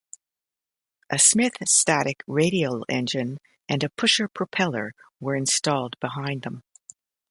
[1.11, 3.37] A Smith Static radial engine
[3.69, 6.63] and a pusher propeller were installed behind them.